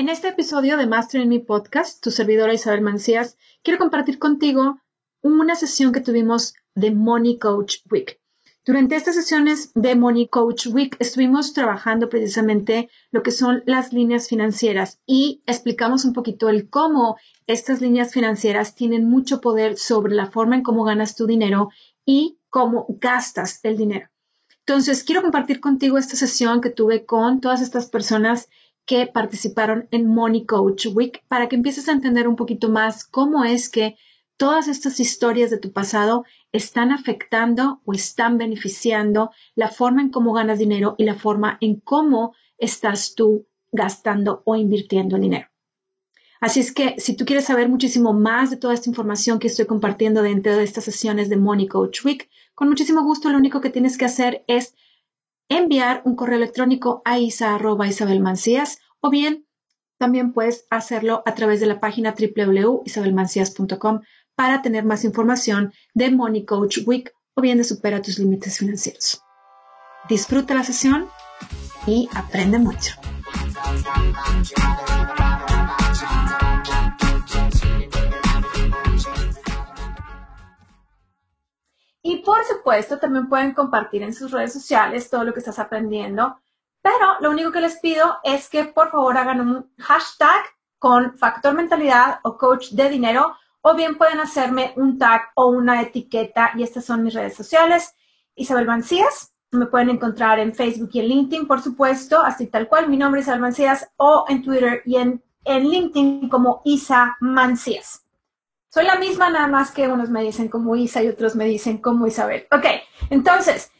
En 0.00 0.08
este 0.08 0.28
episodio 0.28 0.76
de 0.76 0.86
Master 0.86 1.20
in 1.20 1.28
Me 1.28 1.40
Podcast, 1.40 2.00
tu 2.00 2.12
servidora 2.12 2.54
Isabel 2.54 2.82
Mancías, 2.82 3.36
quiero 3.64 3.80
compartir 3.80 4.20
contigo 4.20 4.80
una 5.22 5.56
sesión 5.56 5.90
que 5.90 6.00
tuvimos 6.00 6.54
de 6.76 6.92
Money 6.92 7.40
Coach 7.40 7.78
Week. 7.90 8.20
Durante 8.64 8.94
estas 8.94 9.16
sesiones 9.16 9.72
de 9.74 9.96
Money 9.96 10.28
Coach 10.28 10.68
Week 10.68 10.94
estuvimos 11.00 11.52
trabajando 11.52 12.08
precisamente 12.08 12.88
lo 13.10 13.24
que 13.24 13.32
son 13.32 13.64
las 13.66 13.92
líneas 13.92 14.28
financieras 14.28 15.00
y 15.04 15.42
explicamos 15.46 16.04
un 16.04 16.12
poquito 16.12 16.48
el 16.48 16.70
cómo 16.70 17.16
estas 17.48 17.80
líneas 17.80 18.12
financieras 18.12 18.76
tienen 18.76 19.10
mucho 19.10 19.40
poder 19.40 19.76
sobre 19.78 20.14
la 20.14 20.30
forma 20.30 20.54
en 20.54 20.62
cómo 20.62 20.84
ganas 20.84 21.16
tu 21.16 21.26
dinero 21.26 21.70
y 22.06 22.38
cómo 22.50 22.86
gastas 23.00 23.58
el 23.64 23.76
dinero. 23.76 24.08
Entonces, 24.60 25.02
quiero 25.02 25.22
compartir 25.22 25.58
contigo 25.60 25.98
esta 25.98 26.14
sesión 26.14 26.60
que 26.60 26.70
tuve 26.70 27.04
con 27.04 27.40
todas 27.40 27.62
estas 27.62 27.88
personas 27.90 28.48
que 28.88 29.06
participaron 29.06 29.86
en 29.90 30.06
Money 30.06 30.46
Coach 30.46 30.86
Week 30.86 31.22
para 31.28 31.46
que 31.46 31.56
empieces 31.56 31.88
a 31.88 31.92
entender 31.92 32.26
un 32.26 32.36
poquito 32.36 32.70
más 32.70 33.04
cómo 33.04 33.44
es 33.44 33.68
que 33.68 33.96
todas 34.38 34.66
estas 34.66 34.98
historias 34.98 35.50
de 35.50 35.58
tu 35.58 35.72
pasado 35.72 36.24
están 36.52 36.90
afectando 36.90 37.82
o 37.84 37.92
están 37.92 38.38
beneficiando 38.38 39.30
la 39.54 39.68
forma 39.68 40.00
en 40.00 40.08
cómo 40.08 40.32
ganas 40.32 40.58
dinero 40.58 40.94
y 40.96 41.04
la 41.04 41.14
forma 41.14 41.58
en 41.60 41.80
cómo 41.80 42.34
estás 42.56 43.14
tú 43.14 43.46
gastando 43.72 44.40
o 44.46 44.56
invirtiendo 44.56 45.18
dinero. 45.18 45.48
Así 46.40 46.60
es 46.60 46.72
que 46.72 46.94
si 46.96 47.14
tú 47.14 47.26
quieres 47.26 47.44
saber 47.44 47.68
muchísimo 47.68 48.14
más 48.14 48.48
de 48.48 48.56
toda 48.56 48.72
esta 48.72 48.88
información 48.88 49.38
que 49.38 49.48
estoy 49.48 49.66
compartiendo 49.66 50.22
dentro 50.22 50.56
de 50.56 50.64
estas 50.64 50.84
sesiones 50.84 51.28
de 51.28 51.36
Money 51.36 51.68
Coach 51.68 52.06
Week, 52.06 52.30
con 52.54 52.70
muchísimo 52.70 53.02
gusto 53.02 53.28
lo 53.28 53.36
único 53.36 53.60
que 53.60 53.68
tienes 53.68 53.98
que 53.98 54.06
hacer 54.06 54.44
es 54.46 54.74
enviar 55.48 56.02
un 56.04 56.16
correo 56.16 56.36
electrónico 56.36 57.02
a 57.04 57.18
isa.isabelmancías 57.18 58.78
o 59.00 59.10
bien 59.10 59.46
también 59.98 60.32
puedes 60.32 60.66
hacerlo 60.70 61.22
a 61.26 61.34
través 61.34 61.60
de 61.60 61.66
la 61.66 61.80
página 61.80 62.14
www.isabelmancias.com 62.16 64.00
para 64.36 64.62
tener 64.62 64.84
más 64.84 65.04
información 65.04 65.72
de 65.94 66.10
Money 66.12 66.44
Coach 66.44 66.78
Week 66.86 67.12
o 67.34 67.40
bien 67.40 67.58
de 67.58 67.64
Supera 67.64 68.00
tus 68.00 68.18
límites 68.18 68.58
financieros. 68.58 69.20
Disfruta 70.08 70.54
la 70.54 70.62
sesión 70.62 71.08
y 71.86 72.08
aprende 72.14 72.58
mucho. 72.58 72.94
Y 82.08 82.22
por 82.22 82.42
supuesto, 82.44 82.98
también 82.98 83.28
pueden 83.28 83.52
compartir 83.52 84.02
en 84.02 84.14
sus 84.14 84.30
redes 84.30 84.54
sociales 84.54 85.10
todo 85.10 85.24
lo 85.24 85.34
que 85.34 85.40
estás 85.40 85.58
aprendiendo. 85.58 86.40
Pero 86.80 87.20
lo 87.20 87.30
único 87.30 87.52
que 87.52 87.60
les 87.60 87.78
pido 87.80 88.16
es 88.24 88.48
que 88.48 88.64
por 88.64 88.90
favor 88.90 89.18
hagan 89.18 89.42
un 89.42 89.70
hashtag 89.76 90.42
con 90.78 91.18
factor 91.18 91.52
mentalidad 91.52 92.20
o 92.22 92.38
coach 92.38 92.70
de 92.70 92.88
dinero 92.88 93.36
o 93.60 93.74
bien 93.74 93.98
pueden 93.98 94.20
hacerme 94.20 94.72
un 94.76 94.96
tag 94.96 95.20
o 95.34 95.48
una 95.48 95.82
etiqueta 95.82 96.52
y 96.56 96.62
estas 96.62 96.86
son 96.86 97.02
mis 97.02 97.12
redes 97.12 97.36
sociales. 97.36 97.94
Isabel 98.34 98.64
Mancías, 98.64 99.34
me 99.50 99.66
pueden 99.66 99.90
encontrar 99.90 100.38
en 100.38 100.54
Facebook 100.54 100.88
y 100.94 101.00
en 101.00 101.08
LinkedIn, 101.08 101.46
por 101.46 101.60
supuesto, 101.60 102.22
así 102.22 102.46
tal 102.46 102.68
cual. 102.68 102.88
Mi 102.88 102.96
nombre 102.96 103.20
es 103.20 103.26
Isabel 103.26 103.42
Mancías 103.42 103.86
o 103.98 104.24
en 104.30 104.42
Twitter 104.42 104.80
y 104.86 104.96
en, 104.96 105.22
en 105.44 105.68
LinkedIn 105.68 106.30
como 106.30 106.62
Isa 106.64 107.18
Mancías. 107.20 108.07
Soy 108.78 108.86
la 108.86 108.94
misma, 108.94 109.28
nada 109.28 109.48
más 109.48 109.72
que 109.72 109.88
unos 109.88 110.08
me 110.08 110.22
dicen 110.22 110.46
como 110.46 110.76
Isa 110.76 111.02
y 111.02 111.08
otros 111.08 111.34
me 111.34 111.46
dicen 111.46 111.78
como 111.78 112.06
Isabel. 112.06 112.46
Ok, 112.52 112.64
entonces, 113.10 113.72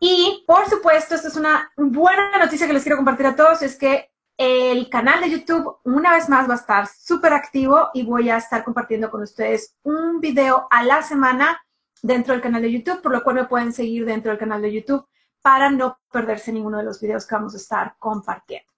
y 0.00 0.42
por 0.44 0.68
supuesto, 0.68 1.14
esta 1.14 1.28
es 1.28 1.36
una 1.36 1.70
buena 1.76 2.36
noticia 2.36 2.66
que 2.66 2.72
les 2.72 2.82
quiero 2.82 2.96
compartir 2.96 3.26
a 3.26 3.36
todos, 3.36 3.62
es 3.62 3.76
que 3.76 4.10
el 4.36 4.90
canal 4.90 5.20
de 5.20 5.30
YouTube 5.30 5.76
una 5.84 6.14
vez 6.14 6.28
más 6.28 6.48
va 6.48 6.54
a 6.54 6.56
estar 6.56 6.88
súper 6.88 7.32
activo 7.32 7.90
y 7.94 8.02
voy 8.02 8.28
a 8.28 8.38
estar 8.38 8.64
compartiendo 8.64 9.08
con 9.08 9.22
ustedes 9.22 9.76
un 9.84 10.18
video 10.18 10.66
a 10.68 10.82
la 10.82 11.00
semana 11.02 11.62
dentro 12.02 12.32
del 12.34 12.42
canal 12.42 12.62
de 12.62 12.72
YouTube, 12.72 13.02
por 13.02 13.12
lo 13.12 13.22
cual 13.22 13.36
me 13.36 13.44
pueden 13.44 13.72
seguir 13.72 14.04
dentro 14.04 14.32
del 14.32 14.40
canal 14.40 14.60
de 14.62 14.72
YouTube 14.72 15.06
para 15.42 15.70
no 15.70 16.00
perderse 16.10 16.52
ninguno 16.52 16.78
de 16.78 16.84
los 16.86 17.00
videos 17.00 17.24
que 17.24 17.36
vamos 17.36 17.54
a 17.54 17.58
estar 17.58 17.94
compartiendo. 18.00 18.72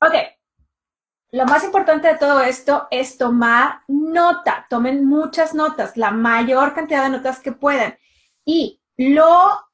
Ok, 0.00 0.14
lo 1.34 1.46
más 1.46 1.64
importante 1.64 2.06
de 2.06 2.16
todo 2.16 2.42
esto 2.42 2.86
es 2.92 3.18
tomar 3.18 3.80
nota. 3.88 4.68
Tomen 4.70 5.04
muchas 5.04 5.52
notas, 5.52 5.96
la 5.96 6.12
mayor 6.12 6.74
cantidad 6.74 7.02
de 7.02 7.10
notas 7.10 7.40
que 7.40 7.50
puedan. 7.50 7.98
Y 8.44 8.80
lo 8.96 9.68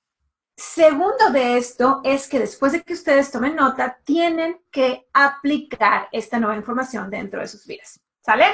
segundo 0.57 1.29
de 1.31 1.59
esto 1.59 2.01
es 2.03 2.29
que 2.29 2.39
después 2.39 2.73
de 2.73 2.83
que 2.83 2.95
ustedes 2.95 3.31
tomen 3.31 3.57
nota, 3.57 3.99
tienen 4.05 4.63
que 4.71 5.07
aplicar 5.13 6.09
esta 6.13 6.41
nueva 6.41 6.57
información 6.57 7.11
dentro 7.11 7.43
de 7.43 7.49
sus 7.49 7.67
vidas. 7.67 8.01
¿Sale? 8.23 8.47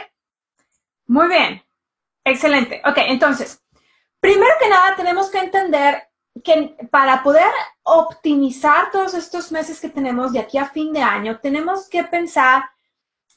Muy 1.07 1.29
bien. 1.29 1.63
Excelente. 2.25 2.83
Ok, 2.85 2.97
entonces, 3.07 3.63
primero 4.19 4.51
que 4.59 4.69
nada, 4.69 4.97
tenemos 4.97 5.31
que 5.31 5.39
entender 5.39 6.09
que 6.43 6.77
para 6.91 7.23
poder 7.23 7.53
optimizar 7.85 8.91
todos 8.91 9.15
estos 9.15 9.53
meses 9.53 9.81
que 9.81 9.91
tenemos 9.91 10.33
de 10.33 10.41
aquí 10.41 10.59
a 10.59 10.67
fin 10.67 10.93
de 10.93 11.03
año, 11.03 11.39
tenemos 11.39 11.89
que 11.89 12.03
pensar 12.03 12.65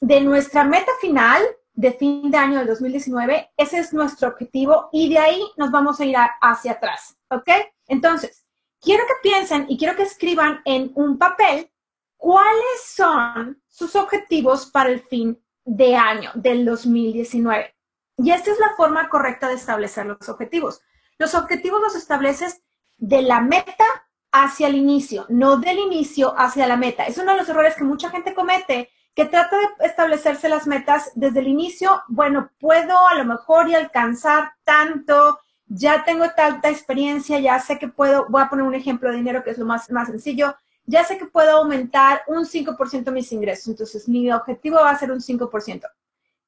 de 0.00 0.20
nuestra 0.20 0.64
meta 0.64 0.90
final 1.00 1.42
de 1.74 1.92
fin 1.92 2.30
de 2.30 2.36
año 2.36 2.58
del 2.58 2.68
2019, 2.68 3.52
ese 3.56 3.78
es 3.78 3.92
nuestro 3.92 4.28
objetivo 4.28 4.88
y 4.92 5.08
de 5.08 5.18
ahí 5.18 5.42
nos 5.56 5.70
vamos 5.70 6.00
a 6.00 6.04
ir 6.04 6.16
hacia 6.40 6.72
atrás, 6.72 7.16
¿ok? 7.30 7.48
Entonces, 7.86 8.46
quiero 8.80 9.04
que 9.06 9.28
piensen 9.28 9.66
y 9.68 9.78
quiero 9.78 9.96
que 9.96 10.02
escriban 10.02 10.60
en 10.64 10.90
un 10.94 11.18
papel 11.18 11.70
cuáles 12.16 12.84
son 12.84 13.62
sus 13.68 13.94
objetivos 13.96 14.66
para 14.66 14.90
el 14.90 15.00
fin 15.00 15.42
de 15.64 15.96
año 15.96 16.30
del 16.34 16.64
2019. 16.64 17.74
Y 18.18 18.30
esta 18.32 18.50
es 18.50 18.58
la 18.58 18.74
forma 18.76 19.08
correcta 19.08 19.48
de 19.48 19.54
establecer 19.54 20.04
los 20.06 20.28
objetivos. 20.28 20.82
Los 21.18 21.34
objetivos 21.34 21.80
los 21.80 21.94
estableces 21.94 22.62
de 22.98 23.22
la 23.22 23.40
meta 23.40 23.84
hacia 24.32 24.68
el 24.68 24.76
inicio, 24.76 25.26
no 25.28 25.56
del 25.56 25.78
inicio 25.78 26.34
hacia 26.38 26.66
la 26.66 26.76
meta. 26.76 27.06
Es 27.06 27.18
uno 27.18 27.32
de 27.32 27.38
los 27.38 27.48
errores 27.48 27.74
que 27.76 27.84
mucha 27.84 28.10
gente 28.10 28.34
comete 28.34 28.90
que 29.14 29.24
trata 29.24 29.56
de 29.56 29.86
establecerse 29.86 30.48
las 30.48 30.66
metas 30.66 31.10
desde 31.14 31.40
el 31.40 31.48
inicio, 31.48 32.02
bueno, 32.08 32.50
puedo 32.58 33.06
a 33.08 33.14
lo 33.14 33.24
mejor 33.24 33.68
y 33.68 33.74
alcanzar 33.74 34.52
tanto, 34.64 35.40
ya 35.66 36.04
tengo 36.04 36.30
tanta 36.30 36.70
experiencia, 36.70 37.38
ya 37.38 37.58
sé 37.58 37.78
que 37.78 37.88
puedo, 37.88 38.26
voy 38.28 38.42
a 38.42 38.48
poner 38.48 38.64
un 38.64 38.74
ejemplo 38.74 39.10
de 39.10 39.16
dinero 39.16 39.42
que 39.42 39.50
es 39.50 39.58
lo 39.58 39.66
más, 39.66 39.90
más 39.90 40.08
sencillo, 40.08 40.54
ya 40.84 41.04
sé 41.04 41.18
que 41.18 41.26
puedo 41.26 41.58
aumentar 41.58 42.22
un 42.26 42.44
5% 42.44 43.12
mis 43.12 43.32
ingresos, 43.32 43.68
entonces 43.68 44.08
mi 44.08 44.30
objetivo 44.32 44.76
va 44.76 44.90
a 44.90 44.98
ser 44.98 45.12
un 45.12 45.20
5%. 45.20 45.88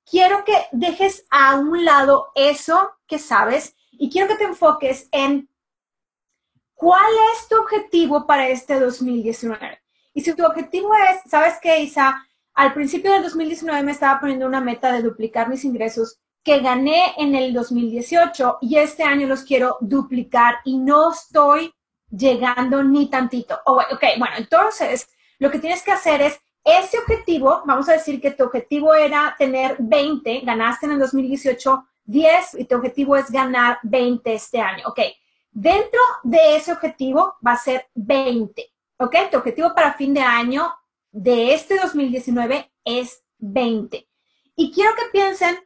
Quiero 0.05 0.45
que 0.45 0.57
dejes 0.73 1.25
a 1.31 1.57
un 1.57 1.85
lado 1.85 2.33
eso 2.35 2.93
que 3.07 3.19
sabes 3.19 3.77
y 3.93 4.11
quiero 4.11 4.29
que 4.29 4.37
te 4.37 4.45
enfoques 4.45 5.09
en 5.13 5.49
cuál 6.75 7.13
es 7.33 7.49
tu 7.49 7.57
objetivo 7.57 8.27
para 8.27 8.49
este 8.49 8.81
2019. 8.81 9.81
Y 10.15 10.23
si 10.23 10.35
tu 10.35 10.45
objetivo 10.45 10.93
es, 10.95 11.31
¿sabes 11.31 11.55
qué, 11.63 11.81
Isa? 11.81 12.27
Al 12.55 12.75
principio 12.75 13.13
del 13.13 13.23
2019 13.23 13.83
me 13.83 13.93
estaba 13.93 14.21
poniendo 14.21 14.47
una 14.47 14.61
meta 14.61 14.93
de 14.93 15.03
duplicar 15.03 15.49
mis 15.49 15.65
ingresos 15.65 16.19
que 16.45 16.61
gané 16.61 17.15
en 17.17 17.35
el 17.35 17.53
2018 17.55 18.59
y 18.61 18.77
este 18.77 19.05
año 19.05 19.27
los 19.27 19.43
quiero 19.43 19.79
duplicar 19.81 20.57
y 20.65 20.79
no 20.79 21.13
estoy 21.13 21.73
llegando 22.11 22.83
ni 22.83 23.09
tantito. 23.09 23.59
Oh, 23.65 23.77
ok, 23.79 24.05
bueno, 24.19 24.35
entonces 24.37 25.09
lo 25.39 25.51
que 25.51 25.61
tienes 25.61 25.83
que 25.83 25.93
hacer 25.93 26.21
es 26.21 26.39
ese 26.65 26.99
objetivo, 26.99 27.63
vamos 27.65 27.89
a 27.89 27.95
decir 27.95 28.21
que 28.21 28.33
tu 28.33 28.45
objetivo 28.45 28.95
era 28.95 29.35
tener 29.39 29.77
20, 29.79 30.41
ganaste 30.41 30.87
en 30.87 30.93
el 30.93 30.99
2018 30.99 31.85
10 32.05 32.55
y 32.59 32.65
tu 32.65 32.77
objetivo 32.77 33.17
es 33.17 33.31
ganar 33.31 33.79
20 33.83 34.33
este 34.33 34.61
año. 34.61 34.85
Ok, 34.89 35.01
dentro 35.51 36.01
de 36.23 36.57
ese 36.57 36.73
objetivo 36.73 37.37
va 37.47 37.53
a 37.53 37.57
ser 37.57 37.89
20. 37.95 38.65
Ok, 38.99 39.17
tu 39.31 39.39
objetivo 39.39 39.75
para 39.75 39.95
fin 39.95 40.13
de 40.13 40.21
año 40.21 40.73
de 41.13 41.55
este 41.55 41.79
2019 41.79 42.73
es 42.85 43.25
20. 43.39 44.09
Y 44.57 44.73
quiero 44.73 44.95
que 44.97 45.11
piensen 45.13 45.57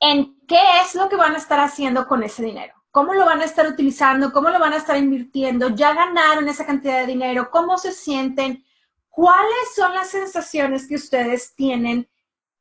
en 0.00 0.38
qué 0.46 0.60
es 0.82 0.94
lo 0.94 1.08
que 1.08 1.16
van 1.16 1.34
a 1.34 1.38
estar 1.38 1.60
haciendo 1.60 2.06
con 2.06 2.22
ese 2.22 2.44
dinero. 2.44 2.74
¿Cómo 2.90 3.14
lo 3.14 3.24
van 3.24 3.40
a 3.40 3.44
estar 3.44 3.66
utilizando? 3.66 4.32
¿Cómo 4.32 4.50
lo 4.50 4.58
van 4.58 4.74
a 4.74 4.78
estar 4.78 4.96
invirtiendo? 4.96 5.70
¿Ya 5.70 5.94
ganaron 5.94 6.48
esa 6.48 6.66
cantidad 6.66 7.00
de 7.00 7.06
dinero? 7.06 7.50
¿Cómo 7.50 7.78
se 7.78 7.92
sienten? 7.92 8.64
¿Cuáles 9.08 9.74
son 9.74 9.94
las 9.94 10.10
sensaciones 10.10 10.86
que 10.86 10.96
ustedes 10.96 11.54
tienen 11.54 12.08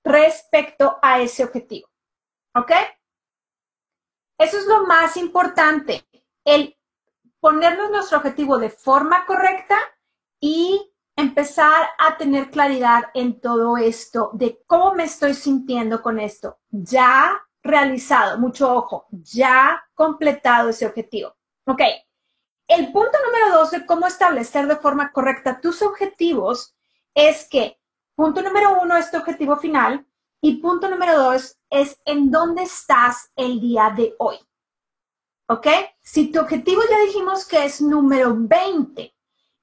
respecto 0.08 0.98
a 1.02 1.22
ese 1.22 1.44
objetivo. 1.44 1.90
¿Ok? 2.56 2.72
Eso 4.40 4.58
es 4.58 4.66
lo 4.66 4.86
más 4.86 5.18
importante, 5.18 6.08
el 6.46 6.78
ponernos 7.40 7.90
nuestro 7.92 8.20
objetivo 8.20 8.58
de 8.58 8.70
forma 8.70 9.26
correcta 9.26 9.78
y 10.40 10.94
empezar 11.18 11.90
a 11.98 12.16
tener 12.16 12.52
claridad 12.52 13.06
en 13.16 13.42
todo 13.42 13.76
esto 13.76 14.30
de 14.34 14.62
cómo 14.68 14.94
me 14.94 15.06
estoy 15.06 15.34
sintiendo 15.34 16.02
con 16.02 16.20
esto. 16.20 16.60
Ya 16.70 17.42
realizado, 17.64 18.38
mucho 18.38 18.72
ojo, 18.72 19.08
ya 19.10 19.84
completado 19.96 20.70
ese 20.70 20.86
objetivo. 20.86 21.36
Ok. 21.66 21.82
El 22.68 22.92
punto 22.92 23.18
número 23.26 23.58
dos 23.58 23.72
de 23.72 23.86
cómo 23.86 24.06
establecer 24.06 24.68
de 24.68 24.76
forma 24.76 25.12
correcta 25.12 25.60
tus 25.60 25.82
objetivos 25.82 26.76
es 27.16 27.48
que, 27.50 27.80
punto 28.16 28.42
número 28.42 28.80
uno 28.82 28.96
es 28.96 29.10
tu 29.10 29.18
objetivo 29.18 29.58
final 29.58 30.06
y 30.40 30.58
punto 30.58 30.88
número 30.88 31.18
dos 31.18 31.58
es 31.70 32.00
en 32.06 32.30
dónde 32.30 32.64
estás 32.64 33.32
el 33.36 33.60
día 33.60 33.92
de 33.96 34.14
hoy. 34.20 34.38
¿Ok? 35.50 35.68
Si 36.02 36.32
tu 36.32 36.42
objetivo 36.42 36.82
ya 36.90 37.00
dijimos 37.00 37.48
que 37.48 37.66
es 37.66 37.82
número 37.82 38.36
20 38.38 39.16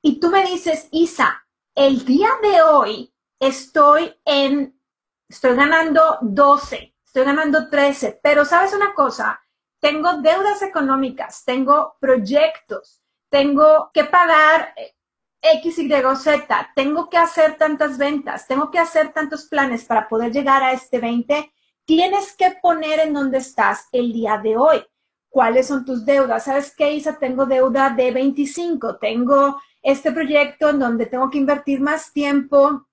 y 0.02 0.18
tú 0.18 0.30
me 0.30 0.44
dices, 0.46 0.88
Isa, 0.90 1.43
el 1.74 2.04
día 2.04 2.28
de 2.42 2.62
hoy 2.62 3.12
estoy 3.40 4.14
en, 4.24 4.78
estoy 5.28 5.56
ganando 5.56 6.18
12, 6.22 6.94
estoy 7.04 7.24
ganando 7.24 7.68
13, 7.68 8.20
pero 8.22 8.44
sabes 8.44 8.72
una 8.74 8.94
cosa, 8.94 9.40
tengo 9.80 10.14
deudas 10.18 10.62
económicas, 10.62 11.44
tengo 11.44 11.96
proyectos, 12.00 13.02
tengo 13.28 13.90
que 13.92 14.04
pagar 14.04 14.74
X, 15.42 15.78
Y 15.78 15.90
Z, 16.16 16.72
tengo 16.74 17.10
que 17.10 17.18
hacer 17.18 17.58
tantas 17.58 17.98
ventas, 17.98 18.46
tengo 18.46 18.70
que 18.70 18.78
hacer 18.78 19.12
tantos 19.12 19.46
planes 19.46 19.84
para 19.84 20.08
poder 20.08 20.32
llegar 20.32 20.62
a 20.62 20.72
este 20.72 21.00
20, 21.00 21.52
tienes 21.84 22.34
que 22.36 22.56
poner 22.62 23.00
en 23.00 23.12
dónde 23.12 23.38
estás 23.38 23.88
el 23.92 24.12
día 24.12 24.38
de 24.38 24.56
hoy. 24.56 24.86
¿Cuáles 25.34 25.66
son 25.66 25.84
tus 25.84 26.06
deudas? 26.06 26.44
¿Sabes 26.44 26.72
qué, 26.76 26.92
Isa? 26.92 27.18
Tengo 27.18 27.44
deuda 27.44 27.90
de 27.90 28.12
25, 28.12 28.98
tengo 28.98 29.60
este 29.82 30.12
proyecto 30.12 30.68
en 30.68 30.78
donde 30.78 31.06
tengo 31.06 31.28
que 31.28 31.38
invertir 31.38 31.80
más 31.80 32.12
tiempo 32.12 32.86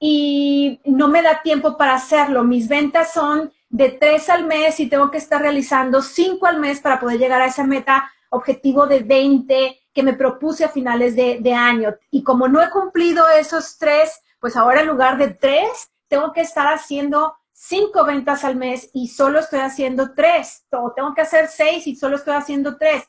y 0.00 0.80
no 0.86 1.08
me 1.08 1.20
da 1.20 1.42
tiempo 1.42 1.76
para 1.76 1.96
hacerlo. 1.96 2.42
Mis 2.42 2.68
ventas 2.68 3.12
son 3.12 3.52
de 3.68 3.90
tres 3.90 4.30
al 4.30 4.46
mes 4.46 4.80
y 4.80 4.88
tengo 4.88 5.10
que 5.10 5.18
estar 5.18 5.42
realizando 5.42 6.00
cinco 6.00 6.46
al 6.46 6.58
mes 6.58 6.80
para 6.80 6.98
poder 6.98 7.18
llegar 7.18 7.42
a 7.42 7.48
esa 7.48 7.64
meta 7.64 8.10
objetivo 8.30 8.86
de 8.86 9.00
20 9.00 9.78
que 9.92 10.02
me 10.02 10.14
propuse 10.14 10.64
a 10.64 10.70
finales 10.70 11.16
de, 11.16 11.38
de 11.42 11.52
año. 11.52 11.94
Y 12.10 12.22
como 12.22 12.48
no 12.48 12.62
he 12.62 12.70
cumplido 12.70 13.28
esos 13.28 13.76
tres, 13.76 14.22
pues 14.40 14.56
ahora 14.56 14.80
en 14.80 14.86
lugar 14.86 15.18
de 15.18 15.34
tres, 15.34 15.90
tengo 16.08 16.32
que 16.32 16.40
estar 16.40 16.72
haciendo 16.72 17.34
cinco 17.60 18.04
ventas 18.04 18.44
al 18.44 18.54
mes 18.54 18.88
y 18.94 19.08
solo 19.08 19.40
estoy 19.40 19.58
haciendo 19.60 20.14
tres. 20.14 20.64
O 20.70 20.92
tengo 20.94 21.12
que 21.12 21.22
hacer 21.22 21.48
seis 21.48 21.86
y 21.86 21.96
solo 21.96 22.16
estoy 22.16 22.34
haciendo 22.34 22.78
tres. 22.78 23.04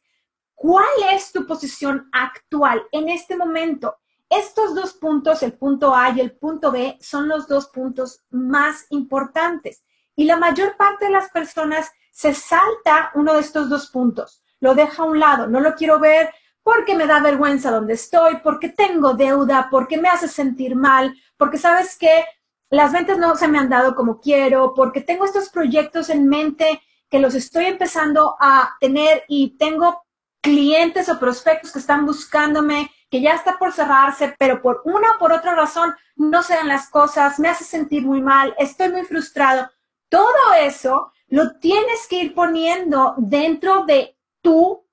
¿Cuál 0.56 0.88
es 1.14 1.32
tu 1.32 1.46
posición 1.46 2.10
actual 2.12 2.84
en 2.92 3.10
este 3.10 3.38
momento? 3.38 3.98
Estos 4.28 4.76
dos 4.76 4.94
puntos, 4.94 5.44
el 5.44 5.54
punto 5.54 5.96
A 5.96 6.10
y 6.10 6.20
el 6.20 6.36
punto 6.36 6.72
B, 6.72 6.98
son 7.00 7.28
los 7.30 7.48
dos 7.48 7.68
puntos 7.68 8.24
más 8.32 8.86
importantes. 8.90 9.84
Y 10.16 10.26
la 10.26 10.38
mayor 10.38 10.76
parte 10.76 11.06
de 11.06 11.12
las 11.12 11.30
personas 11.30 11.90
se 12.12 12.34
salta 12.34 13.12
uno 13.14 13.34
de 13.34 13.40
estos 13.40 13.70
dos 13.70 13.90
puntos, 13.90 14.44
lo 14.60 14.76
deja 14.76 15.04
a 15.04 15.06
un 15.06 15.20
lado, 15.20 15.48
no 15.48 15.62
lo 15.62 15.76
quiero 15.76 16.00
ver, 16.00 16.34
porque 16.62 16.96
me 16.96 17.08
da 17.08 17.22
vergüenza 17.22 17.72
donde 17.72 17.94
estoy, 17.94 18.38
porque 18.44 18.70
tengo 18.70 19.14
deuda, 19.14 19.70
porque 19.72 19.98
me 19.98 20.10
hace 20.10 20.28
sentir 20.28 20.76
mal, 20.76 21.16
porque 21.38 21.58
sabes 21.58 21.98
que 21.98 22.26
las 22.70 22.92
ventas 22.92 23.18
no 23.18 23.36
se 23.36 23.48
me 23.48 23.58
han 23.58 23.70
dado 23.70 23.96
como 23.96 24.20
quiero, 24.20 24.74
porque 24.76 25.02
tengo 25.02 25.26
estos 25.26 25.50
proyectos 25.50 26.10
en 26.10 26.28
mente 26.28 26.82
que 27.10 27.20
los 27.20 27.34
estoy 27.34 27.66
empezando 27.66 28.36
a 28.40 28.76
tener 28.80 29.24
y 29.28 29.58
tengo 29.58 30.04
clientes 30.42 31.10
o 31.10 31.20
prospectos 31.20 31.72
que 31.72 31.80
están 31.80 32.06
buscándome, 32.06 32.92
que 33.10 33.22
ya 33.22 33.34
está 33.34 33.58
por 33.58 33.74
cerrarse, 33.74 34.36
pero 34.38 34.62
por 34.62 34.82
una 34.86 35.14
o 35.14 35.18
por 35.18 35.34
otra 35.34 35.56
razón 35.56 35.96
no 36.16 36.44
se 36.44 36.54
dan 36.54 36.68
las 36.68 36.90
cosas, 36.90 37.40
me 37.40 37.50
hace 37.50 37.64
sentir 37.64 38.06
muy 38.06 38.22
mal, 38.22 38.54
estoy 38.58 38.90
muy 38.90 39.04
frustrado. 39.04 39.70
Todo 40.08 40.54
eso 40.62 41.12
lo 41.28 41.58
tienes 41.60 42.08
que 42.08 42.24
ir 42.24 42.36
poniendo 42.36 43.16
dentro 43.18 43.86
de 43.86 44.18
tu 44.42 44.86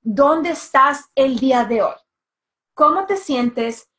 dónde 0.00 0.50
estás 0.50 1.04
el 1.14 1.38
día 1.38 1.64
de 1.64 1.82
hoy. 1.82 1.94
¿Cómo 2.74 3.04
te 3.04 3.16
sientes? 3.16 3.89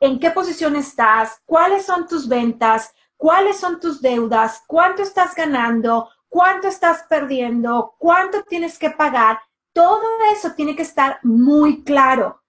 ¿En 0.00 0.20
qué 0.20 0.30
posición 0.30 0.76
estás? 0.76 1.42
¿Cuáles 1.44 1.84
son 1.84 2.06
tus 2.06 2.28
ventas? 2.28 2.94
¿Cuáles 3.16 3.58
son 3.58 3.80
tus 3.80 4.00
deudas? 4.00 4.62
¿Cuánto 4.66 5.02
estás 5.02 5.34
ganando? 5.34 6.08
¿Cuánto 6.28 6.68
estás 6.68 7.04
perdiendo? 7.08 7.94
¿Cuánto 7.98 8.44
tienes 8.44 8.78
que 8.78 8.90
pagar? 8.90 9.40
Todo 9.72 10.02
eso 10.32 10.52
tiene 10.52 10.76
que 10.76 10.82
estar 10.82 11.18
muy 11.22 11.82
claro. 11.82 12.42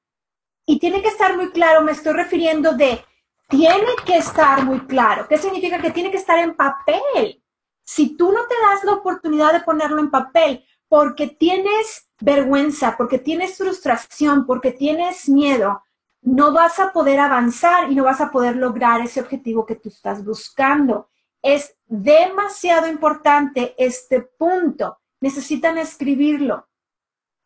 Y 0.66 0.80
tiene 0.80 1.02
que 1.02 1.08
estar 1.08 1.36
muy 1.36 1.52
claro, 1.52 1.82
me 1.82 1.94
estoy 1.94 2.14
refiriendo 2.14 2.74
de, 2.74 3.04
tiene 3.48 3.96
que 4.06 4.18
estar 4.18 4.64
muy 4.64 4.82
claro. 4.82 5.28
¿Qué 5.28 5.40
significa? 5.40 5.82
Que 5.82 5.90
tiene 5.90 6.12
que 6.12 6.18
estar 6.18 6.38
en 6.38 6.56
papel. 6.56 7.44
Si 7.84 8.16
tú 8.16 8.32
no 8.32 8.46
te 8.46 8.56
das 8.62 8.84
la 8.84 8.94
oportunidad 8.94 9.54
de 9.54 9.62
ponerlo 9.62 10.00
en 10.00 10.12
papel, 10.12 10.64
porque 10.88 11.28
tienes 11.28 12.10
vergüenza, 12.20 12.96
porque 12.98 13.18
tienes 13.18 13.58
frustración, 13.58 14.46
porque 14.46 14.72
tienes 14.72 15.28
miedo, 15.28 15.84
no 16.22 16.54
vas 16.54 16.80
a 16.80 16.92
poder 16.92 17.20
avanzar 17.20 17.92
y 17.92 17.96
no 17.96 18.04
vas 18.04 18.22
a 18.22 18.32
poder 18.32 18.56
lograr 18.56 19.02
ese 19.02 19.22
objetivo 19.22 19.66
que 19.66 19.76
tú 19.76 19.90
estás 19.90 20.24
buscando. 20.24 21.10
Es 21.42 21.78
demasiado 21.86 22.88
importante 22.88 23.76
este 23.78 24.22
punto. 24.22 25.00
Necesitan 25.22 25.78
escribirlo. 25.78 26.68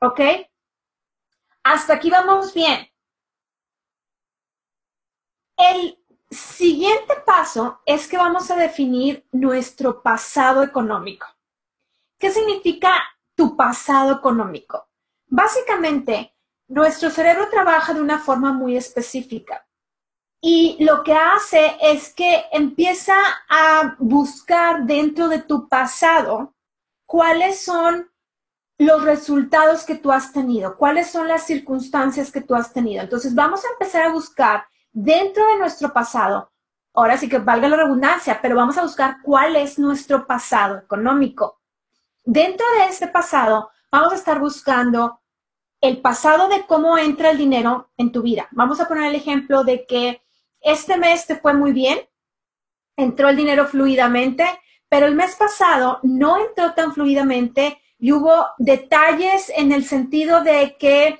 ¿Ok? 0.02 0.20
Hasta 1.64 1.94
aquí 1.94 2.10
vamos 2.10 2.54
bien. 2.54 2.88
El 5.56 5.98
siguiente 6.30 7.16
paso 7.26 7.82
es 7.86 8.08
que 8.08 8.18
vamos 8.18 8.50
a 8.52 8.56
definir 8.56 9.26
nuestro 9.32 10.02
pasado 10.02 10.64
económico. 10.64 11.28
¿Qué 12.18 12.32
significa 12.32 12.92
tu 13.36 13.56
pasado 13.56 14.14
económico. 14.14 14.90
Básicamente, 15.28 16.36
nuestro 16.68 17.10
cerebro 17.10 17.50
trabaja 17.50 17.94
de 17.94 18.02
una 18.02 18.20
forma 18.20 18.54
muy 18.54 18.78
específica 18.78 19.66
y 20.46 20.76
lo 20.84 21.04
que 21.04 21.14
hace 21.14 21.78
es 21.82 22.14
que 22.14 22.44
empieza 22.52 23.16
a 23.48 23.96
buscar 23.98 24.84
dentro 24.84 25.30
de 25.30 25.40
tu 25.40 25.70
pasado 25.70 26.54
cuáles 27.06 27.64
son 27.64 28.12
los 28.78 29.06
resultados 29.06 29.86
que 29.86 29.96
tú 29.96 30.12
has 30.12 30.34
tenido, 30.34 30.76
cuáles 30.76 31.10
son 31.10 31.30
las 31.30 31.46
circunstancias 31.46 32.30
que 32.30 32.42
tú 32.42 32.56
has 32.56 32.74
tenido. 32.74 33.02
Entonces 33.02 33.34
vamos 33.34 33.64
a 33.64 33.70
empezar 33.72 34.02
a 34.04 34.12
buscar 34.12 34.66
dentro 34.92 35.48
de 35.48 35.60
nuestro 35.60 35.94
pasado, 35.94 36.52
ahora 36.94 37.16
sí 37.16 37.30
que 37.30 37.40
valga 37.40 37.70
la 37.70 37.78
redundancia, 37.78 38.40
pero 38.42 38.58
vamos 38.58 38.78
a 38.78 38.84
buscar 38.84 39.22
cuál 39.24 39.56
es 39.56 39.80
nuestro 39.80 40.28
pasado 40.28 40.78
económico. 40.78 41.62
Dentro 42.26 42.66
de 42.78 42.88
este 42.88 43.08
pasado, 43.08 43.70
vamos 43.90 44.12
a 44.12 44.18
estar 44.18 44.42
buscando 44.42 45.22
el 45.84 46.00
pasado 46.00 46.48
de 46.48 46.66
cómo 46.66 46.98
entra 46.98 47.30
el 47.30 47.38
dinero 47.38 47.92
en 47.98 48.14
tu 48.14 48.22
vida. 48.22 48.48
Vamos 48.52 48.80
a 48.80 48.88
poner 48.88 49.10
el 49.10 49.16
ejemplo 49.16 49.66
de 49.66 49.86
que 49.86 50.24
este 50.62 50.96
mes 50.96 51.28
te 51.28 51.36
fue 51.36 51.54
muy 51.54 51.74
bien, 51.74 52.00
entró 52.96 53.28
el 53.28 53.36
dinero 53.36 53.68
fluidamente, 53.68 54.46
pero 54.88 55.08
el 55.08 55.16
mes 55.16 55.36
pasado 55.36 56.00
no 56.02 56.38
entró 56.38 56.74
tan 56.74 56.94
fluidamente 56.94 57.82
y 58.00 58.14
hubo 58.14 58.46
detalles 58.60 59.52
en 59.58 59.74
el 59.74 59.84
sentido 59.84 60.42
de 60.42 60.78
que 60.80 61.20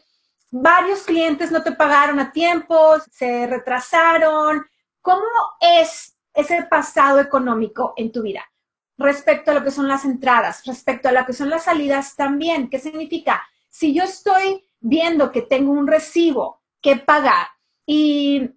varios 0.50 1.02
clientes 1.02 1.52
no 1.52 1.62
te 1.62 1.74
pagaron 1.74 2.22
a 2.22 2.32
tiempo, 2.32 2.96
se 3.12 3.46
retrasaron. 3.48 4.66
¿Cómo 5.02 5.26
es 5.60 6.16
ese 6.34 6.64
pasado 6.64 7.20
económico 7.20 7.94
en 7.98 8.14
tu 8.14 8.22
vida? 8.22 8.50
respecto 8.96 9.52
a 9.52 9.56
lo 9.56 9.64
que 9.64 9.72
son 9.72 9.88
las 9.88 10.06
entradas, 10.06 10.64
respecto 10.66 11.10
a 11.10 11.12
lo 11.12 11.26
que 11.26 11.34
son 11.34 11.50
las 11.50 11.64
salidas 11.64 12.16
también. 12.16 12.70
¿Qué 12.70 12.80
significa? 12.80 13.44
Si 13.74 13.92
yo 13.92 14.04
estoy 14.04 14.64
viendo 14.80 15.32
que 15.32 15.42
tengo 15.42 15.72
un 15.72 15.88
recibo 15.88 16.62
que 16.80 16.98
pagar 16.98 17.48
y 17.88 18.52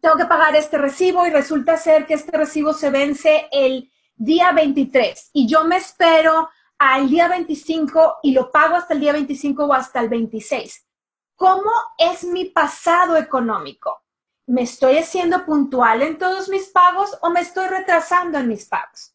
tengo 0.00 0.16
que 0.16 0.24
pagar 0.24 0.56
este 0.56 0.78
recibo 0.78 1.24
y 1.24 1.30
resulta 1.30 1.76
ser 1.76 2.06
que 2.06 2.14
este 2.14 2.36
recibo 2.36 2.72
se 2.72 2.90
vence 2.90 3.46
el 3.52 3.88
día 4.16 4.50
23 4.50 5.30
y 5.32 5.46
yo 5.46 5.62
me 5.62 5.76
espero 5.76 6.50
al 6.76 7.08
día 7.08 7.28
25 7.28 8.16
y 8.24 8.32
lo 8.32 8.50
pago 8.50 8.74
hasta 8.74 8.94
el 8.94 9.00
día 9.00 9.12
25 9.12 9.64
o 9.64 9.72
hasta 9.72 10.00
el 10.00 10.08
26. 10.08 10.84
¿Cómo 11.36 11.70
es 11.96 12.24
mi 12.24 12.46
pasado 12.46 13.16
económico? 13.16 14.02
¿Me 14.46 14.62
estoy 14.62 14.98
haciendo 14.98 15.46
puntual 15.46 16.02
en 16.02 16.18
todos 16.18 16.48
mis 16.48 16.66
pagos 16.70 17.16
o 17.22 17.30
me 17.30 17.42
estoy 17.42 17.68
retrasando 17.68 18.38
en 18.38 18.48
mis 18.48 18.66
pagos? 18.66 19.14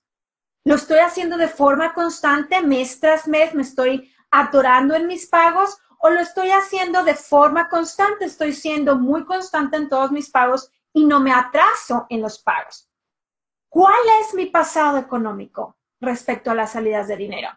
Lo 0.64 0.76
estoy 0.76 1.00
haciendo 1.00 1.36
de 1.36 1.50
forma 1.50 1.94
constante, 1.94 2.62
mes 2.62 3.02
tras 3.02 3.28
mes, 3.28 3.54
me 3.54 3.64
estoy 3.64 4.10
atorando 4.32 4.96
en 4.96 5.08
mis 5.08 5.28
pagos 5.28 5.78
o 6.00 6.10
lo 6.10 6.20
estoy 6.20 6.50
haciendo 6.50 7.04
de 7.04 7.14
forma 7.14 7.70
constante, 7.70 8.26
estoy 8.26 8.54
siendo 8.54 8.96
muy 8.96 9.24
constante 9.26 9.78
en 9.78 9.88
todos 9.88 10.12
mis 10.12 10.32
pagos 10.32 10.72
y 10.94 11.06
no 11.06 11.20
me 11.20 11.32
atraso 11.32 12.08
en 12.10 12.22
los 12.22 12.40
pagos. 12.40 12.90
¿Cuál 13.70 14.02
es 14.22 14.34
mi 14.34 14.48
pasado 14.48 14.98
económico 14.98 15.78
respecto 16.00 16.52
a 16.52 16.56
las 16.56 16.72
salidas 16.72 17.08
de 17.08 17.18
dinero? 17.18 17.50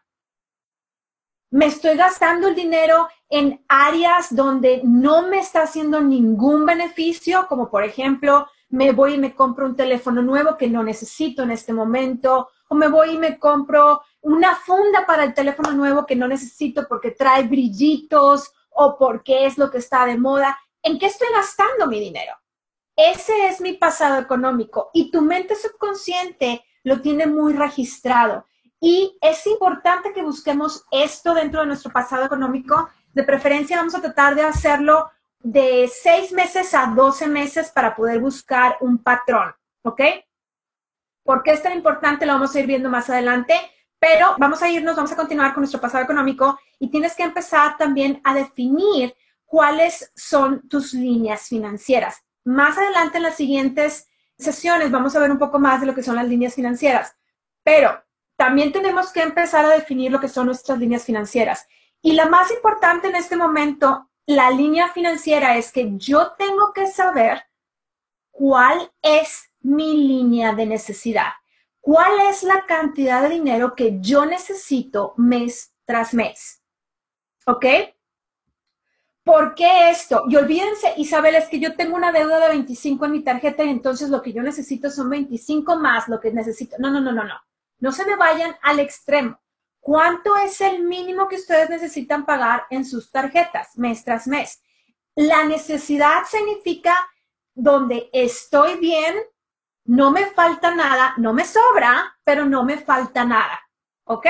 Me 1.50 1.66
estoy 1.66 1.96
gastando 1.96 2.48
el 2.48 2.54
dinero 2.54 3.08
en 3.28 3.64
áreas 3.68 4.34
donde 4.34 4.80
no 4.84 5.28
me 5.28 5.38
está 5.38 5.62
haciendo 5.62 6.00
ningún 6.00 6.66
beneficio, 6.66 7.46
como 7.48 7.70
por 7.70 7.84
ejemplo, 7.84 8.46
me 8.68 8.92
voy 8.92 9.14
y 9.14 9.18
me 9.18 9.34
compro 9.34 9.66
un 9.66 9.76
teléfono 9.76 10.20
nuevo 10.20 10.56
que 10.56 10.68
no 10.68 10.82
necesito 10.82 11.44
en 11.44 11.52
este 11.52 11.72
momento, 11.72 12.48
o 12.68 12.74
me 12.74 12.88
voy 12.88 13.10
y 13.12 13.18
me 13.18 13.38
compro 13.38 14.02
una 14.24 14.56
funda 14.56 15.04
para 15.06 15.22
el 15.22 15.34
teléfono 15.34 15.72
nuevo 15.72 16.06
que 16.06 16.16
no 16.16 16.26
necesito 16.26 16.88
porque 16.88 17.10
trae 17.10 17.42
brillitos 17.42 18.52
o 18.70 18.96
porque 18.98 19.44
es 19.44 19.58
lo 19.58 19.70
que 19.70 19.78
está 19.78 20.06
de 20.06 20.16
moda. 20.16 20.58
¿En 20.82 20.98
qué 20.98 21.06
estoy 21.06 21.28
gastando 21.32 21.86
mi 21.86 22.00
dinero? 22.00 22.32
Ese 22.96 23.48
es 23.48 23.60
mi 23.60 23.74
pasado 23.74 24.18
económico 24.18 24.90
y 24.94 25.10
tu 25.10 25.20
mente 25.20 25.54
subconsciente 25.54 26.64
lo 26.84 27.02
tiene 27.02 27.26
muy 27.26 27.52
registrado. 27.52 28.46
Y 28.80 29.18
es 29.20 29.46
importante 29.46 30.12
que 30.14 30.22
busquemos 30.22 30.86
esto 30.90 31.34
dentro 31.34 31.60
de 31.60 31.66
nuestro 31.66 31.92
pasado 31.92 32.24
económico. 32.24 32.88
De 33.12 33.24
preferencia 33.24 33.76
vamos 33.76 33.94
a 33.94 34.00
tratar 34.00 34.34
de 34.34 34.42
hacerlo 34.42 35.10
de 35.40 35.90
seis 35.92 36.32
meses 36.32 36.72
a 36.72 36.86
doce 36.86 37.26
meses 37.26 37.70
para 37.70 37.94
poder 37.94 38.20
buscar 38.20 38.78
un 38.80 39.02
patrón, 39.02 39.54
¿ok? 39.82 40.00
¿Por 41.22 41.42
qué 41.42 41.52
es 41.52 41.62
tan 41.62 41.74
importante? 41.74 42.24
Lo 42.24 42.32
vamos 42.32 42.54
a 42.54 42.60
ir 42.60 42.66
viendo 42.66 42.88
más 42.88 43.10
adelante, 43.10 43.54
pero 44.04 44.34
vamos 44.36 44.60
a 44.60 44.68
irnos, 44.68 44.96
vamos 44.96 45.12
a 45.12 45.16
continuar 45.16 45.54
con 45.54 45.62
nuestro 45.62 45.80
pasado 45.80 46.04
económico 46.04 46.58
y 46.78 46.90
tienes 46.90 47.14
que 47.14 47.22
empezar 47.22 47.78
también 47.78 48.20
a 48.22 48.34
definir 48.34 49.16
cuáles 49.46 50.12
son 50.14 50.68
tus 50.68 50.92
líneas 50.92 51.48
financieras. 51.48 52.22
Más 52.44 52.76
adelante 52.76 53.16
en 53.16 53.22
las 53.22 53.36
siguientes 53.36 54.06
sesiones 54.36 54.90
vamos 54.90 55.16
a 55.16 55.20
ver 55.20 55.30
un 55.30 55.38
poco 55.38 55.58
más 55.58 55.80
de 55.80 55.86
lo 55.86 55.94
que 55.94 56.02
son 56.02 56.16
las 56.16 56.28
líneas 56.28 56.54
financieras, 56.54 57.16
pero 57.62 58.04
también 58.36 58.72
tenemos 58.72 59.10
que 59.10 59.22
empezar 59.22 59.64
a 59.64 59.70
definir 59.70 60.12
lo 60.12 60.20
que 60.20 60.28
son 60.28 60.48
nuestras 60.48 60.78
líneas 60.78 61.04
financieras. 61.04 61.66
Y 62.02 62.12
la 62.12 62.26
más 62.26 62.50
importante 62.50 63.08
en 63.08 63.16
este 63.16 63.36
momento 63.36 64.10
la 64.26 64.50
línea 64.50 64.88
financiera 64.88 65.56
es 65.56 65.72
que 65.72 65.92
yo 65.96 66.32
tengo 66.32 66.74
que 66.74 66.88
saber 66.88 67.42
cuál 68.30 68.92
es 69.00 69.50
mi 69.62 69.96
línea 69.96 70.52
de 70.52 70.66
necesidad, 70.66 71.32
cuál 71.84 72.18
es 72.30 72.42
la 72.42 72.64
cantidad 72.64 73.22
de 73.22 73.28
dinero 73.28 73.74
que 73.74 73.98
yo 74.00 74.24
necesito 74.24 75.12
mes 75.18 75.74
tras 75.84 76.14
mes. 76.14 76.62
¿Ok? 77.46 77.66
¿Por 79.22 79.54
qué 79.54 79.90
esto? 79.90 80.22
Y 80.30 80.36
olvídense, 80.36 80.94
Isabel, 80.96 81.34
es 81.34 81.46
que 81.48 81.60
yo 81.60 81.76
tengo 81.76 81.94
una 81.94 82.10
deuda 82.10 82.40
de 82.40 82.48
25 82.48 83.04
en 83.04 83.12
mi 83.12 83.22
tarjeta 83.22 83.64
y 83.64 83.68
entonces 83.68 84.08
lo 84.08 84.22
que 84.22 84.32
yo 84.32 84.42
necesito 84.42 84.90
son 84.90 85.10
25 85.10 85.76
más 85.76 86.08
lo 86.08 86.20
que 86.20 86.32
necesito. 86.32 86.76
No, 86.78 86.90
no, 86.90 87.00
no, 87.00 87.12
no, 87.12 87.22
no. 87.22 87.34
No 87.80 87.92
se 87.92 88.06
me 88.06 88.16
vayan 88.16 88.56
al 88.62 88.80
extremo. 88.80 89.38
¿Cuánto 89.78 90.34
es 90.38 90.62
el 90.62 90.84
mínimo 90.84 91.28
que 91.28 91.36
ustedes 91.36 91.68
necesitan 91.68 92.24
pagar 92.24 92.64
en 92.70 92.86
sus 92.86 93.10
tarjetas 93.10 93.76
mes 93.76 94.02
tras 94.04 94.26
mes? 94.26 94.62
La 95.16 95.44
necesidad 95.44 96.22
significa 96.26 96.96
donde 97.54 98.08
estoy 98.14 98.78
bien, 98.78 99.14
no 99.84 100.10
me 100.10 100.26
falta 100.26 100.74
nada, 100.74 101.14
no 101.18 101.32
me 101.32 101.44
sobra, 101.44 102.16
pero 102.24 102.44
no 102.44 102.64
me 102.64 102.78
falta 102.78 103.24
nada. 103.24 103.60
¿Ok? 104.04 104.26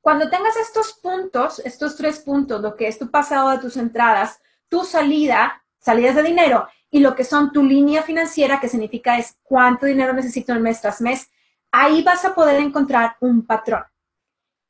Cuando 0.00 0.30
tengas 0.30 0.56
estos 0.56 0.92
puntos, 0.94 1.58
estos 1.60 1.96
tres 1.96 2.20
puntos, 2.20 2.60
lo 2.60 2.76
que 2.76 2.86
es 2.86 2.98
tu 2.98 3.10
pasado 3.10 3.50
de 3.50 3.58
tus 3.58 3.76
entradas, 3.76 4.40
tu 4.68 4.84
salida, 4.84 5.64
salidas 5.78 6.14
de 6.14 6.22
dinero 6.22 6.68
y 6.90 7.00
lo 7.00 7.14
que 7.16 7.24
son 7.24 7.52
tu 7.52 7.62
línea 7.62 8.02
financiera, 8.02 8.60
que 8.60 8.68
significa 8.68 9.18
es 9.18 9.36
cuánto 9.42 9.86
dinero 9.86 10.12
necesito 10.12 10.52
en 10.52 10.62
mes 10.62 10.80
tras 10.80 11.00
mes, 11.00 11.28
ahí 11.72 12.02
vas 12.02 12.24
a 12.24 12.34
poder 12.34 12.60
encontrar 12.60 13.16
un 13.20 13.44
patrón. 13.44 13.84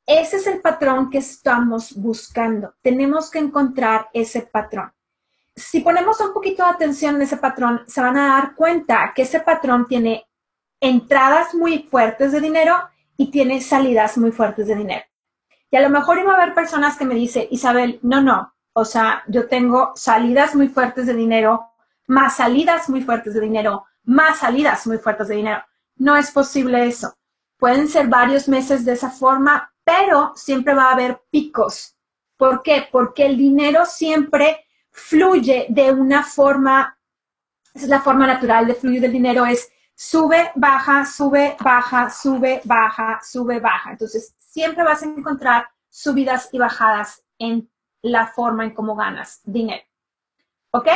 Ese 0.05 0.37
es 0.37 0.47
el 0.47 0.61
patrón 0.61 1.09
que 1.09 1.19
estamos 1.19 1.93
buscando. 1.95 2.75
Tenemos 2.81 3.29
que 3.29 3.39
encontrar 3.39 4.09
ese 4.13 4.41
patrón. 4.41 4.91
Si 5.57 5.79
ponemos 5.79 6.21
un 6.21 6.33
poquito 6.33 6.63
de 6.63 6.69
atención 6.69 7.15
en 7.15 7.23
ese 7.23 7.37
patrón, 7.37 7.81
se 7.87 7.99
van 7.99 8.15
a 8.15 8.27
dar 8.27 8.53
cuenta 8.53 9.11
que 9.15 9.23
ese 9.23 9.39
patrón 9.39 9.87
tiene 9.87 10.27
entradas 10.79 11.55
muy 11.55 11.79
fuertes 11.89 12.31
de 12.31 12.39
dinero 12.39 12.75
y 13.17 13.31
tiene 13.31 13.59
salidas 13.59 14.19
muy 14.19 14.31
fuertes 14.31 14.67
de 14.67 14.75
dinero. 14.75 15.03
Y 15.71 15.77
a 15.77 15.81
lo 15.81 15.89
mejor 15.89 16.19
iba 16.19 16.33
a 16.33 16.35
haber 16.35 16.53
personas 16.53 16.95
que 16.95 17.05
me 17.05 17.15
dicen, 17.15 17.47
Isabel, 17.49 17.99
no, 18.03 18.21
no, 18.21 18.53
o 18.73 18.85
sea, 18.85 19.23
yo 19.27 19.47
tengo 19.47 19.93
salidas 19.95 20.53
muy 20.53 20.67
fuertes 20.67 21.07
de 21.07 21.15
dinero, 21.15 21.71
más 22.05 22.37
salidas 22.37 22.87
muy 22.87 23.01
fuertes 23.01 23.33
de 23.33 23.41
dinero, 23.41 23.87
más 24.03 24.37
salidas 24.37 24.85
muy 24.85 24.99
fuertes 24.99 25.27
de 25.27 25.37
dinero. 25.37 25.63
No 25.95 26.15
es 26.15 26.29
posible 26.29 26.85
eso. 26.85 27.15
Pueden 27.57 27.87
ser 27.87 28.09
varios 28.09 28.47
meses 28.47 28.85
de 28.85 28.93
esa 28.93 29.09
forma, 29.09 29.73
pero 29.83 30.33
siempre 30.35 30.75
va 30.75 30.91
a 30.91 30.93
haber 30.93 31.19
picos. 31.31 31.97
¿Por 32.37 32.61
qué? 32.61 32.87
Porque 32.91 33.25
el 33.25 33.35
dinero 33.35 33.87
siempre 33.87 34.66
fluye 34.97 35.67
de 35.69 35.91
una 35.91 36.23
forma, 36.23 36.97
esa 37.73 37.85
es 37.85 37.89
la 37.89 38.01
forma 38.01 38.25
natural 38.25 38.65
de 38.65 38.73
fluir 38.73 38.99
del 38.99 39.11
dinero, 39.11 39.45
es 39.45 39.69
sube, 39.95 40.51
baja, 40.55 41.05
sube, 41.05 41.55
baja, 41.59 42.09
sube, 42.09 42.61
baja, 42.65 43.19
sube, 43.23 43.59
baja. 43.59 43.91
Entonces, 43.91 44.35
siempre 44.37 44.83
vas 44.83 45.03
a 45.03 45.05
encontrar 45.05 45.69
subidas 45.89 46.49
y 46.51 46.57
bajadas 46.57 47.23
en 47.37 47.69
la 48.01 48.27
forma 48.27 48.63
en 48.63 48.73
cómo 48.73 48.95
ganas 48.95 49.41
dinero. 49.43 49.83
¿Ok? 50.71 50.87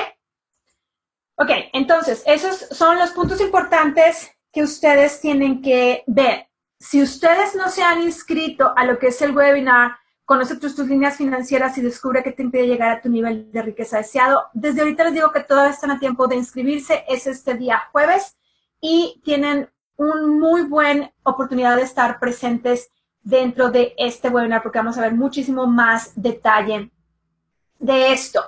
Ok, 1.35 1.49
entonces, 1.73 2.23
esos 2.25 2.67
son 2.71 2.97
los 2.97 3.11
puntos 3.11 3.39
importantes 3.39 4.31
que 4.51 4.63
ustedes 4.63 5.21
tienen 5.21 5.61
que 5.61 6.03
ver. 6.07 6.47
Si 6.79 7.01
ustedes 7.01 7.55
no 7.55 7.69
se 7.69 7.83
han 7.83 8.01
inscrito 8.01 8.73
a 8.75 8.85
lo 8.85 8.97
que 8.99 9.07
es 9.07 9.21
el 9.21 9.35
webinar, 9.35 9.95
conoce 10.31 10.55
tus, 10.55 10.77
tus 10.77 10.87
líneas 10.87 11.17
financieras 11.17 11.77
y 11.77 11.81
descubre 11.81 12.23
qué 12.23 12.31
te 12.31 12.41
impide 12.41 12.65
llegar 12.65 12.89
a 12.89 13.01
tu 13.01 13.09
nivel 13.09 13.51
de 13.51 13.61
riqueza 13.61 13.97
deseado, 13.97 14.43
desde 14.53 14.79
ahorita 14.79 15.03
les 15.03 15.15
digo 15.15 15.29
que 15.33 15.43
todavía 15.43 15.73
están 15.73 15.91
a 15.91 15.99
tiempo 15.99 16.25
de 16.25 16.37
inscribirse, 16.37 17.03
es 17.09 17.27
este 17.27 17.55
día 17.55 17.89
jueves 17.91 18.37
y 18.79 19.21
tienen 19.25 19.69
una 19.97 20.27
muy 20.27 20.61
buena 20.61 21.11
oportunidad 21.23 21.75
de 21.75 21.81
estar 21.81 22.17
presentes 22.17 22.89
dentro 23.21 23.71
de 23.71 23.93
este 23.97 24.29
webinar 24.29 24.63
porque 24.63 24.79
vamos 24.79 24.97
a 24.97 25.01
ver 25.01 25.13
muchísimo 25.13 25.67
más 25.67 26.13
detalle 26.15 26.89
de 27.77 28.13
esto. 28.13 28.41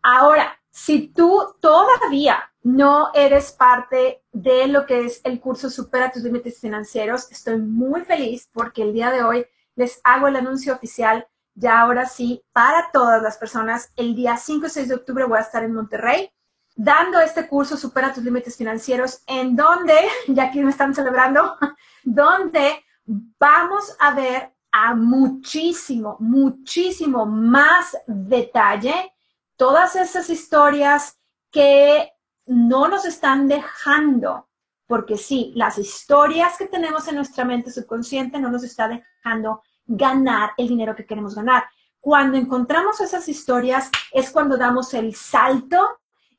Ahora, 0.00 0.56
si 0.70 1.08
tú 1.08 1.56
todavía 1.60 2.48
no 2.62 3.10
eres 3.12 3.50
parte 3.50 4.22
de 4.30 4.68
lo 4.68 4.86
que 4.86 5.06
es 5.06 5.20
el 5.24 5.40
curso 5.40 5.68
Supera 5.68 6.12
tus 6.12 6.22
límites 6.22 6.60
financieros, 6.60 7.28
estoy 7.32 7.56
muy 7.56 8.04
feliz 8.04 8.48
porque 8.52 8.82
el 8.82 8.92
día 8.92 9.10
de 9.10 9.24
hoy 9.24 9.46
les 9.78 10.00
hago 10.02 10.26
el 10.26 10.36
anuncio 10.36 10.74
oficial. 10.74 11.26
Ya 11.54 11.80
ahora 11.80 12.06
sí, 12.06 12.44
para 12.52 12.90
todas 12.92 13.22
las 13.22 13.38
personas, 13.38 13.92
el 13.96 14.14
día 14.14 14.36
5 14.36 14.66
y 14.66 14.70
6 14.70 14.88
de 14.88 14.94
octubre 14.96 15.24
voy 15.24 15.38
a 15.38 15.42
estar 15.42 15.62
en 15.62 15.72
Monterrey 15.72 16.30
dando 16.74 17.18
este 17.20 17.48
curso 17.48 17.76
Supera 17.76 18.12
tus 18.12 18.22
límites 18.22 18.56
financieros, 18.56 19.22
en 19.26 19.56
donde, 19.56 19.96
ya 20.28 20.44
aquí 20.44 20.60
me 20.60 20.70
están 20.70 20.94
celebrando, 20.94 21.56
donde 22.04 22.84
vamos 23.04 23.96
a 23.98 24.14
ver 24.14 24.52
a 24.70 24.94
muchísimo, 24.94 26.16
muchísimo 26.20 27.24
más 27.24 27.96
detalle 28.06 29.12
todas 29.56 29.96
esas 29.96 30.28
historias 30.28 31.18
que 31.50 32.12
no 32.46 32.88
nos 32.88 33.04
están 33.04 33.48
dejando, 33.48 34.47
porque 34.88 35.18
sí, 35.18 35.52
las 35.54 35.78
historias 35.78 36.56
que 36.56 36.66
tenemos 36.66 37.06
en 37.06 37.16
nuestra 37.16 37.44
mente 37.44 37.70
subconsciente 37.70 38.40
no 38.40 38.50
nos 38.50 38.64
está 38.64 38.88
dejando 38.88 39.62
ganar 39.86 40.52
el 40.56 40.66
dinero 40.66 40.96
que 40.96 41.06
queremos 41.06 41.34
ganar. 41.34 41.64
Cuando 42.00 42.38
encontramos 42.38 43.00
esas 43.00 43.28
historias 43.28 43.90
es 44.12 44.30
cuando 44.30 44.56
damos 44.56 44.94
el 44.94 45.14
salto 45.14 45.78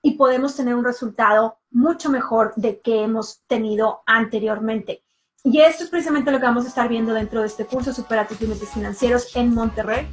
y 0.02 0.16
podemos 0.16 0.56
tener 0.56 0.74
un 0.74 0.84
resultado 0.84 1.60
mucho 1.70 2.10
mejor 2.10 2.54
de 2.56 2.82
que 2.82 3.04
hemos 3.04 3.44
tenido 3.46 4.02
anteriormente. 4.08 5.04
Y 5.44 5.62
esto 5.62 5.84
es 5.84 5.90
precisamente 5.92 6.32
lo 6.32 6.40
que 6.40 6.46
vamos 6.46 6.66
a 6.66 6.70
estar 6.70 6.90
viendo 6.90 7.14
dentro 7.14 7.42
de 7.42 7.48
este 7.48 7.66
curso 7.66 7.94
Supera 7.94 8.28
tus 8.28 8.42
límites 8.42 8.70
financieros 8.72 9.36
en 9.36 9.54
Monterrey. 9.54 10.12